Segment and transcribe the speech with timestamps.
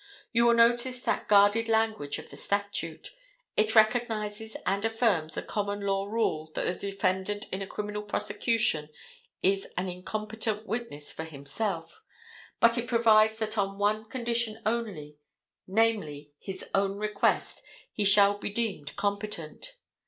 [0.31, 3.11] You will notice that guarded language of the statute.
[3.55, 8.89] It recognizes and affirms the common law rule that the defendant in a criminal prosecution
[9.43, 12.01] is an incompetent witness for himself,
[12.59, 15.17] but it provides that on one condition only,
[15.67, 17.61] namely, his own request,
[17.91, 19.75] he shall be deemed competent.